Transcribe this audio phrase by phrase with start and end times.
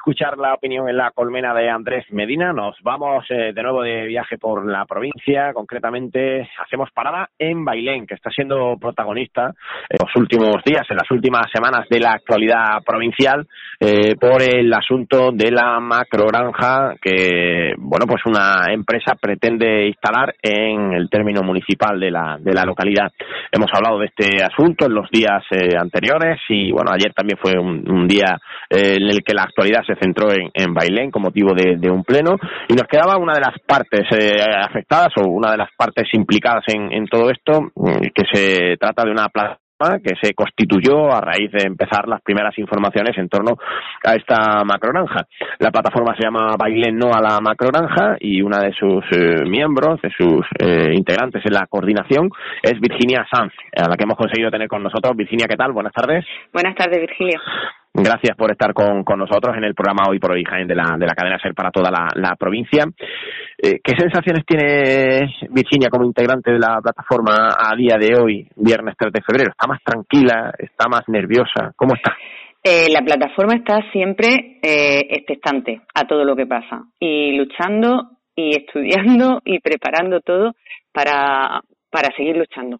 [0.00, 4.06] escuchar la opinión en la colmena de Andrés Medina, nos vamos eh, de nuevo de
[4.06, 5.52] viaje por la provincia.
[5.52, 9.52] Concretamente, hacemos parada en Bailén, que está siendo protagonista
[9.90, 13.46] en los últimos días, en las últimas semanas de la actualidad provincial,
[13.78, 20.94] eh, por el asunto de la macrogranja que, bueno, pues una empresa pretende instalar en
[20.94, 23.12] el término municipal de la, de la localidad.
[23.52, 27.52] Hemos hablado de este asunto en los días eh, anteriores y, bueno, ayer también fue
[27.58, 28.38] un, día
[28.70, 32.36] en el que la actualidad se centró en, en Bailén con motivo de, un pleno
[32.68, 36.64] y nos quedaba una de las partes eh, afectadas o una de las partes implicadas
[36.68, 39.58] en, en todo esto, mm, que se trata de una plaza
[40.02, 43.56] que se constituyó a raíz de empezar las primeras informaciones en torno
[44.04, 45.26] a esta macrogranja.
[45.58, 50.00] La plataforma se llama Bailén No a la Macrogranja y una de sus eh, miembros,
[50.02, 52.30] de sus eh, integrantes en la coordinación,
[52.62, 55.16] es Virginia Sanz, a la que hemos conseguido tener con nosotros.
[55.16, 55.72] Virginia, ¿qué tal?
[55.72, 56.24] Buenas tardes.
[56.52, 57.40] Buenas tardes, Virgilio.
[57.92, 60.96] Gracias por estar con, con, nosotros en el programa Hoy por Hoy Jaén de la,
[60.96, 62.84] de la cadena SER para toda la, la provincia.
[63.58, 68.94] Eh, ¿Qué sensaciones tiene Virginia como integrante de la plataforma a día de hoy, viernes
[68.96, 69.50] 3 de febrero?
[69.50, 70.52] ¿Está más tranquila?
[70.56, 71.72] ¿Está más nerviosa?
[71.74, 72.16] ¿Cómo está?
[72.62, 78.56] Eh, la plataforma está siempre eh, expectante a todo lo que pasa y luchando y
[78.56, 80.54] estudiando y preparando todo
[80.92, 81.60] para,
[81.90, 82.78] para seguir luchando.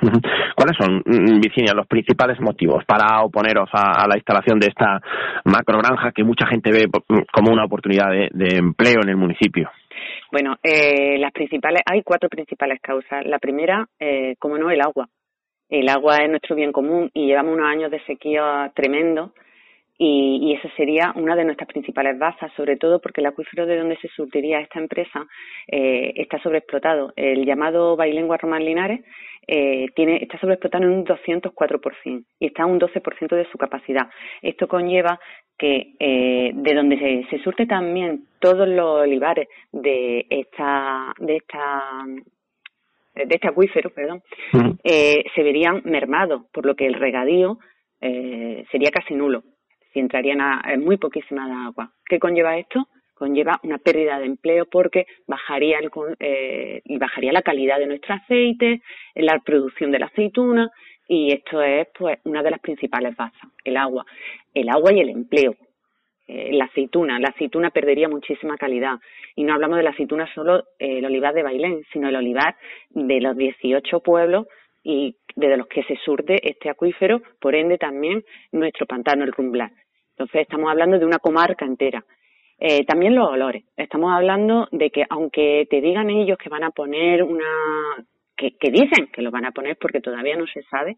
[0.00, 5.00] ¿Cuáles son, mm, Virginia, los principales motivos para oponeros a, la instalación de esta
[5.44, 9.70] macrogranja que mucha gente ve mm, como una oportunidad de, empleo en el municipio?
[10.30, 13.24] Bueno, eh, las principales, hay cuatro principales causas.
[13.24, 15.08] La primera, eh, como no, el agua.
[15.68, 19.32] El agua es nuestro bien común y llevamos unos años de sequía tremendo
[19.96, 23.78] y, y esa sería una de nuestras principales bazas, sobre todo porque el acuífero de
[23.78, 25.24] donde se surtiría esta empresa
[25.68, 27.12] eh, está sobreexplotado.
[27.16, 29.00] El llamado Bailengua Román Linares
[29.46, 34.08] eh, tiene, está sobreexplotado en un 204% y está a un 12% de su capacidad.
[34.42, 35.18] Esto conlleva
[35.58, 42.04] que eh, de donde se, se, surte también todos los olivares de esta de esta
[43.14, 44.22] de este acuífero, perdón,
[44.82, 47.58] eh, se verían mermados, por lo que el regadío
[48.00, 49.44] eh, sería casi nulo
[49.92, 51.92] si entrarían a, muy poquísima agua.
[52.06, 52.88] ¿Qué conlleva esto?
[53.14, 58.82] Conlleva una pérdida de empleo porque bajaría, el, eh, bajaría la calidad de nuestro aceite,
[59.14, 60.70] la producción de la aceituna
[61.06, 64.04] y esto es pues una de las principales bases, el agua,
[64.52, 65.54] el agua y el empleo.
[66.26, 68.98] Eh, la aceituna, la aceituna perdería muchísima calidad
[69.36, 72.56] y no hablamos de la aceituna solo eh, el olivar de Bailén, sino el olivar
[72.90, 74.46] de los 18 pueblos
[74.82, 79.70] y desde los que se surte este acuífero, por ende también nuestro pantano, el Rumblar.
[80.10, 82.04] Entonces estamos hablando de una comarca entera.
[82.58, 83.64] Eh, también los olores.
[83.76, 87.44] Estamos hablando de que aunque te digan ellos que van a poner una,
[88.36, 90.96] que, que dicen que lo van a poner porque todavía no se sabe,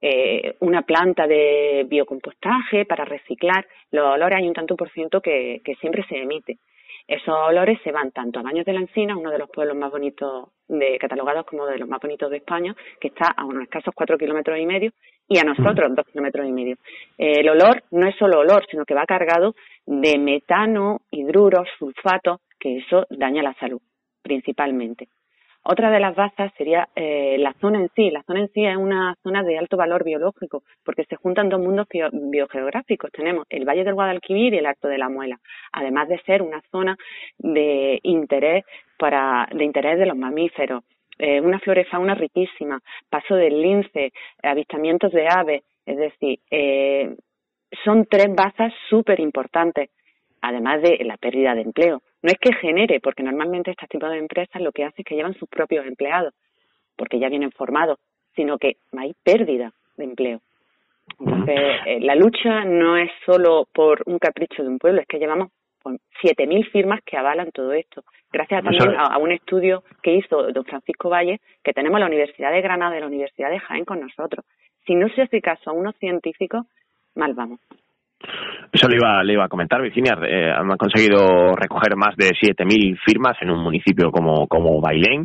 [0.00, 5.62] eh, una planta de biocompostaje para reciclar, los olores hay un tanto por ciento que,
[5.64, 6.58] que siempre se emite.
[7.06, 9.90] Esos olores se van tanto a Baños de la Encina, uno de los pueblos más
[9.90, 13.94] bonitos de catalogados como de los más bonitos de España, que está a unos escasos
[13.94, 14.90] cuatro kilómetros y medio,
[15.28, 16.76] y a nosotros dos kilómetros y medio.
[17.18, 19.54] el olor no es solo olor, sino que va cargado
[19.86, 23.80] de metano, hidruros, sulfato, que eso daña la salud,
[24.22, 25.08] principalmente.
[25.66, 28.10] Otra de las bazas sería eh, la zona en sí.
[28.10, 31.60] La zona en sí es una zona de alto valor biológico, porque se juntan dos
[31.60, 33.10] mundos biogeográficos.
[33.12, 35.38] Tenemos el Valle del Guadalquivir y el Alto de la Muela,
[35.72, 36.96] además de ser una zona
[37.38, 38.64] de interés
[38.98, 40.84] para de interés de los mamíferos.
[41.18, 47.14] Eh, una flora y fauna riquísima, paso del lince, avistamientos de aves, es decir, eh,
[47.84, 49.90] son tres bazas súper importantes,
[50.42, 52.02] además de la pérdida de empleo.
[52.24, 55.14] No es que genere, porque normalmente este tipo de empresas lo que hacen es que
[55.14, 56.32] llevan sus propios empleados,
[56.96, 57.98] porque ya vienen formados,
[58.34, 60.40] sino que hay pérdida de empleo.
[61.20, 65.18] Entonces, eh, la lucha no es solo por un capricho de un pueblo, es que
[65.18, 65.50] llevamos
[65.84, 68.04] 7.000 firmas que avalan todo esto.
[68.32, 72.62] Gracias también a, un estudio que hizo don Francisco Valle, que tenemos la Universidad de
[72.62, 74.46] Granada y la Universidad de Jaén con nosotros.
[74.86, 76.64] Si no se hace caso a unos científicos,
[77.14, 77.60] mal vamos.
[78.72, 80.18] Eso le iba, le iba a comentar, Virginia.
[80.26, 85.24] Eh, han conseguido recoger más de 7.000 firmas en un municipio como, como Bailén.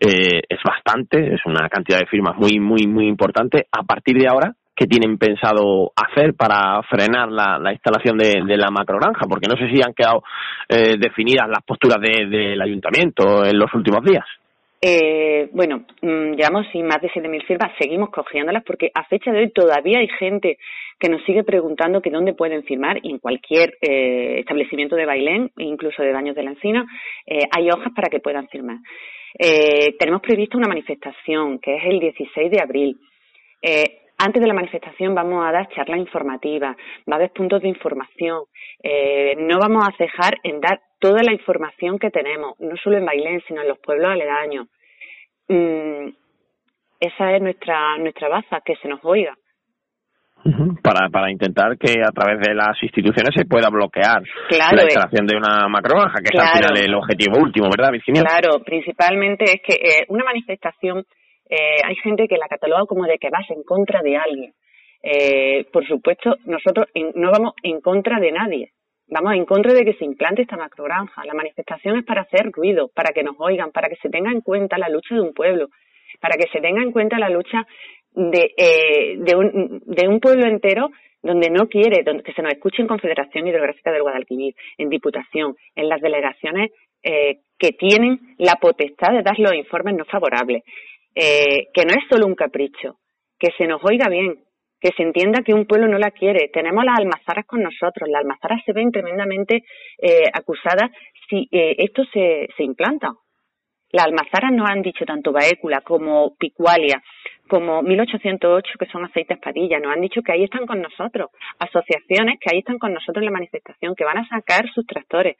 [0.00, 3.66] Eh, es bastante, es una cantidad de firmas muy, muy, muy importante.
[3.70, 8.56] A partir de ahora, ¿qué tienen pensado hacer para frenar la, la instalación de, de,
[8.56, 9.26] la macrogranja?
[9.28, 10.22] Porque no sé si han quedado
[10.68, 14.24] eh, definidas las posturas del ayuntamiento en los últimos días.
[14.80, 19.40] Eh, bueno, mm, llevamos sin más de 7.000 firmas, seguimos cogiéndolas porque a fecha de
[19.40, 20.58] hoy todavía hay gente
[20.98, 25.50] que nos sigue preguntando que dónde pueden firmar y en cualquier eh, establecimiento de Bailén,
[25.56, 26.86] incluso de Baños de la Encina,
[27.26, 28.78] eh, hay hojas para que puedan firmar.
[29.38, 32.98] Eh, tenemos previsto una manifestación que es el 16 de abril.
[34.18, 36.76] antes de la manifestación vamos a dar charlas informativas,
[37.08, 38.44] va a haber puntos de información.
[38.82, 43.06] Eh, no vamos a cejar en dar toda la información que tenemos, no solo en
[43.06, 44.68] Bailén, sino en los pueblos aledaños.
[45.48, 46.08] Mm,
[47.00, 49.34] esa es nuestra, nuestra baza, que se nos oiga.
[50.80, 54.84] Para, para intentar que a través de las instituciones se pueda bloquear la eh.
[54.84, 58.22] instalación de una macrobaja, que es al final el objetivo último, ¿verdad, Virginia?
[58.22, 61.04] Claro, principalmente es que eh, una manifestación,
[61.50, 64.52] eh, hay gente que la cataloga como de que vas en contra de alguien.
[65.72, 68.70] por supuesto, nosotros no vamos en contra de nadie.
[69.08, 71.24] Vamos en contra de que se implante esta macrogranja.
[71.24, 74.40] La manifestación es para hacer ruido, para que nos oigan, para que se tenga en
[74.40, 75.68] cuenta la lucha de un pueblo,
[76.20, 77.66] para que se tenga en cuenta la lucha
[78.12, 80.90] de, eh, de, un, de un pueblo entero
[81.22, 85.56] donde no quiere donde, que se nos escuche en Confederación Hidrográfica del Guadalquivir, en Diputación,
[85.74, 86.70] en las delegaciones
[87.02, 90.62] eh, que tienen la potestad de dar los informes no favorables,
[91.14, 92.98] eh, que no es solo un capricho,
[93.38, 94.38] que se nos oiga bien,
[94.80, 96.48] que se entienda que un pueblo no la quiere.
[96.52, 99.64] Tenemos las almazaras con nosotros, las almazaras se ven tremendamente
[99.98, 100.90] eh, acusadas
[101.28, 103.12] si eh, esto se, se implanta.
[103.92, 107.02] Las almazaras nos han dicho tanto Baécula como Picualia,
[107.48, 111.30] como 1808, que son aceites padilla, nos han dicho que ahí están con nosotros.
[111.58, 115.36] Asociaciones que ahí están con nosotros en la manifestación, que van a sacar sus tractores.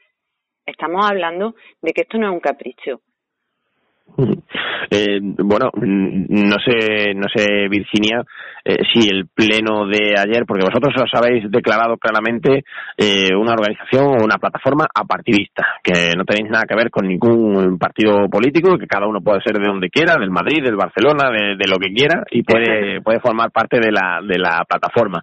[0.65, 3.00] Estamos hablando de que esto no es un capricho,
[4.91, 8.23] eh, bueno, no sé, no sé, Virginia,
[8.64, 12.64] eh, si el pleno de ayer, porque vosotros os habéis declarado claramente
[12.97, 17.79] eh, una organización o una plataforma apartidista, que no tenéis nada que ver con ningún
[17.79, 21.69] partido político, que cada uno puede ser de donde quiera, del Madrid, del Barcelona, de,
[21.69, 25.23] lo que quiera, y puede, puede formar parte de la, de la plataforma.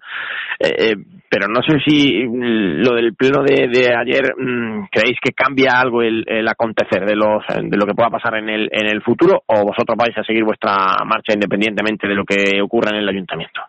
[0.58, 0.94] Eh, eh
[1.34, 6.00] pero no sé si lo del pleno de, de ayer mm, creéis que cambia algo
[6.00, 9.42] el, el acontecer de los de lo que pueda pasar en el en el futuro
[9.46, 10.74] o vosotros vais a seguir vuestra
[11.04, 13.60] marcha independientemente de lo que ocurra en el ayuntamiento?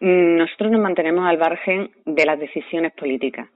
[0.00, 3.48] Mm, nosotros nos mantenemos al margen de las decisiones políticas.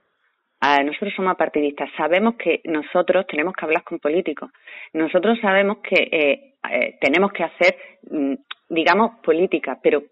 [0.60, 1.88] Nosotros somos partidistas.
[1.96, 4.50] Sabemos que nosotros tenemos que hablar con políticos.
[4.92, 7.76] Nosotros sabemos que eh, eh, tenemos que hacer,
[8.10, 8.34] mm,
[8.68, 10.02] digamos, política, pero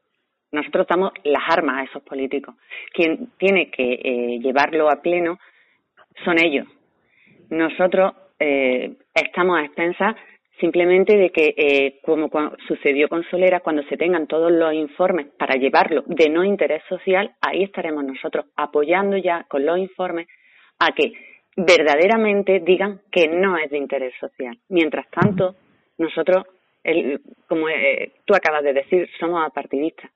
[0.52, 2.54] nosotros damos las armas a esos políticos.
[2.92, 5.38] Quien tiene que eh, llevarlo a pleno
[6.24, 6.66] son ellos.
[7.50, 10.14] Nosotros estamos a expensas
[10.60, 12.30] simplemente de que, eh, como
[12.66, 17.34] sucedió con Solera, cuando se tengan todos los informes para llevarlo de no interés social,
[17.40, 20.28] ahí estaremos nosotros apoyando ya con los informes
[20.78, 21.12] a que
[21.56, 24.58] verdaderamente digan que no es de interés social.
[24.68, 25.56] Mientras tanto,
[25.98, 26.44] nosotros,
[27.48, 30.10] como eh, tú acabas de decir, somos apartidistas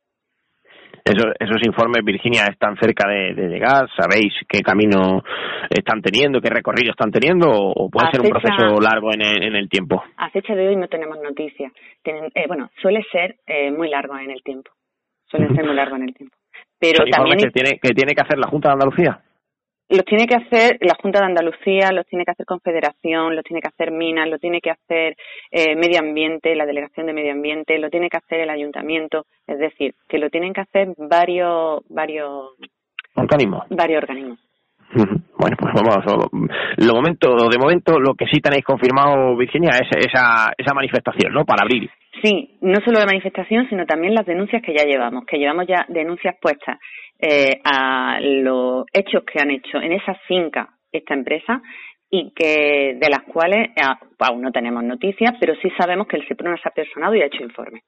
[1.05, 3.89] esos, esos informes, Virginia, están cerca de, llegar?
[3.97, 5.23] ¿Sabéis qué camino
[5.69, 9.57] están teniendo, qué recorrido están teniendo o, puede ser un proceso largo en el, en
[9.57, 10.03] el, tiempo?
[10.17, 11.73] A fecha de hoy no tenemos noticias.
[12.05, 14.71] Eh, bueno, suele ser eh, muy largo en el tiempo.
[15.27, 16.37] Suele ser muy largo en el tiempo.
[16.79, 17.39] Pero también...
[17.39, 19.21] Que tiene, que tiene que hacer la Junta de Andalucía?
[19.91, 23.61] Los tiene que hacer la Junta de Andalucía, los tiene que hacer Confederación, los tiene
[23.61, 25.17] que hacer Minas, lo tiene que hacer
[25.51, 29.59] eh, Medio Ambiente, la Delegación de Medio Ambiente, lo tiene que hacer el Ayuntamiento, es
[29.59, 32.51] decir, que lo tienen que hacer varios varios
[33.15, 33.65] organismos.
[33.71, 34.39] Varios organismos.
[34.93, 36.05] Bueno, pues vamos,
[36.79, 41.45] lo momento, de momento lo que sí tenéis confirmado, Virginia, es esa, esa manifestación, ¿no?
[41.45, 41.89] Para abril.
[42.23, 45.87] Sí, no solo la manifestación, sino también las denuncias que ya llevamos, que llevamos ya
[45.89, 46.79] denuncias puestas
[47.19, 51.63] eh, a los hechos que han hecho en esa finca esta empresa
[52.11, 53.71] y que de las cuales
[54.19, 57.27] aún no tenemos noticias, pero sí sabemos que el SEPRONA se ha personado y ha
[57.27, 57.83] hecho informes.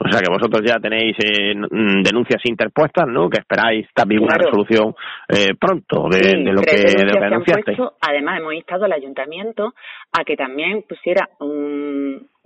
[0.00, 3.28] O sea que vosotros ya tenéis eh, mm, denuncias interpuestas, ¿no?
[3.28, 4.94] Que esperáis también una resolución
[5.28, 9.74] eh, pronto de, lo que, de lo además, hemos instado al ayuntamiento
[10.12, 11.87] a que también pusiera un,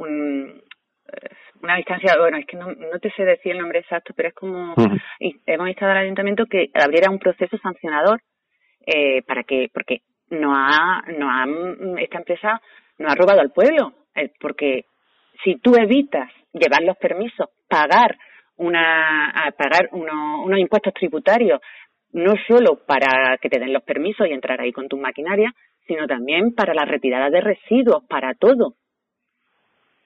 [0.02, 0.62] un
[1.62, 4.35] una distancia, bueno, es que no, no te sé decir el nombre exacto, pero es
[4.35, 4.75] como
[5.47, 8.21] hemos instado al ayuntamiento que abriera un proceso sancionador
[8.85, 11.47] eh, para que, porque no ha, no ha,
[12.00, 12.61] esta empresa
[12.99, 14.87] no ha robado al pueblo, eh, porque
[15.44, 18.16] si tú evitas llevar los permisos, pagar
[18.56, 21.61] una, a pagar uno, unos impuestos tributarios,
[22.12, 25.52] no solo para que te den los permisos y entrar ahí con tu maquinaria,
[25.87, 28.75] sino también para la retirada de residuos, para todo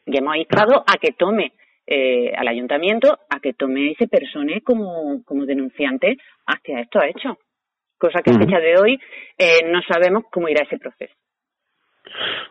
[0.07, 1.53] y hemos instado a que tome
[1.87, 7.37] eh, al ayuntamiento a que tome ese persone como, como denunciante hacia estos hechos.
[7.99, 9.01] Cosa que a fecha de hoy
[9.39, 11.15] eh, no sabemos cómo irá ese proceso.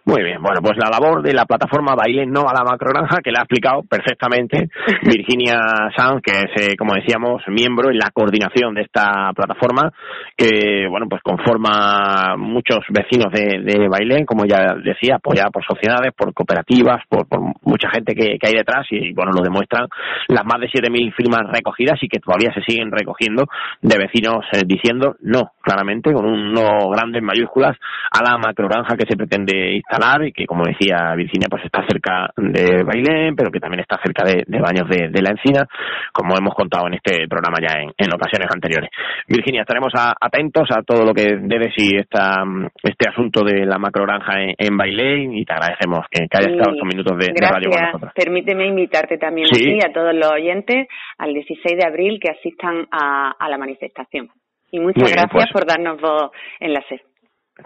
[0.08, 3.32] Muy bien, bueno, pues la labor de la plataforma Baile No a la Macrogranja, que
[3.32, 4.70] la ha explicado perfectamente
[5.02, 5.58] Virginia
[5.98, 9.92] Sanz, que es, eh, como decíamos, miembro en la coordinación de esta plataforma,
[10.38, 16.14] que, bueno, pues conforma muchos vecinos de, de Bailén, como ya decía, apoyada por sociedades,
[16.14, 17.26] por cooperativas, por,
[17.64, 19.88] mucha gente que, hay detrás, y, bueno, lo demuestran
[20.28, 23.46] las más de 7.000 firmas recogidas y que todavía se siguen recogiendo
[23.82, 27.76] de vecinos eh, diciendo no, claramente, con un no grande en mayúsculas,
[28.12, 32.30] a la macrogranja que se pretende instalar y que, como decía Virginia, pues está cerca
[32.38, 35.68] de Bailén, pero que también está cerca de, Baños de, la Encina,
[36.14, 38.90] como hemos contado en este programa ya en, ocasiones anteriores.
[39.28, 42.44] Virginia, estaremos atentos a todo lo que debe si esta,
[42.84, 46.88] este asunto de la macrogranja en, en Bailén y te agradecemos que, hayas estado estos
[46.88, 48.12] minutos de, radio con nosotros.
[48.16, 50.88] Permíteme invitarte también a a todos los oyentes
[51.18, 54.30] al 16 de abril que asistan a, la manifestación.
[54.72, 57.02] Y muchas gracias pues por darnos voz en la SED.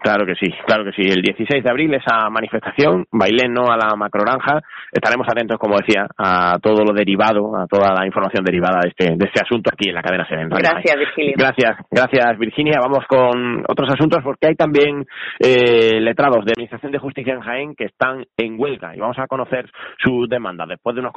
[0.01, 1.01] Claro que sí, claro que sí.
[1.01, 4.61] El 16 de abril esa manifestación, bailé no a la macroranja.
[4.91, 9.15] Estaremos atentos, como decía, a todo lo derivado, a toda la información derivada de este,
[9.17, 10.49] de este asunto aquí en la cadena Seren.
[10.49, 11.33] Gracias, Virginia.
[11.35, 12.79] Gracias, gracias, Virginia.
[12.81, 15.05] Vamos con otros asuntos porque hay también
[15.39, 19.25] eh, letrados de Administración de Justicia en Jaén que están en huelga y vamos a
[19.27, 21.13] conocer su demanda después de unos